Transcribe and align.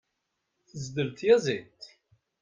Tezdel 0.67 1.09
tyaẓiḍt. 1.17 1.83